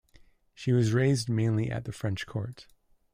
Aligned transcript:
She 0.55 0.71
was 0.71 0.93
raised 0.93 1.29
mainly 1.29 1.69
at 1.69 1.85
the 1.85 1.91
French 1.91 2.25
court. 2.25 2.65